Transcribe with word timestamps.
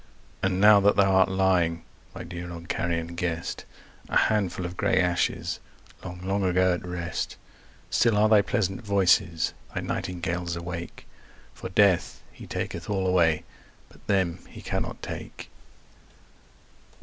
And 0.41 0.59
now 0.59 0.79
that 0.79 0.95
thou 0.95 1.13
art 1.13 1.29
lying, 1.29 1.83
my 2.15 2.23
dear 2.23 2.49
old 2.51 2.67
Carian 2.67 3.13
guest, 3.13 3.65
5 4.07 4.15
A 4.15 4.19
handful 4.23 4.65
of 4.65 4.75
grey 4.75 4.99
ashes, 4.99 5.59
long, 6.03 6.21
long 6.23 6.43
ago 6.43 6.73
at 6.73 6.83
rest, 6.83 7.37
Still 7.91 8.17
are 8.17 8.27
thy 8.27 8.41
pleasant 8.41 8.81
voices, 8.81 9.53
thy 9.75 9.81
nightingales, 9.81 10.55
awake; 10.55 11.05
For 11.53 11.69
Death, 11.69 12.23
he 12.31 12.47
taketh 12.47 12.89
all 12.89 13.05
away, 13.05 13.43
but 13.89 14.07
them 14.07 14.39
he 14.49 14.63
cannot 14.63 15.03
take. 15.03 15.51